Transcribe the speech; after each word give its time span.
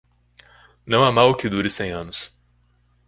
Não 0.83 1.03
há 1.05 1.11
mal 1.11 1.37
que 1.37 1.47
dure 1.47 1.69
cem 1.69 1.91
anos. 1.91 2.31